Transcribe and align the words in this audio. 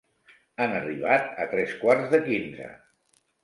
Han 0.65 0.73
arribat 0.77 1.39
a 1.45 1.47
tres 1.53 1.77
quarts 1.85 2.11
de 2.17 2.23
quinze. 2.27 2.75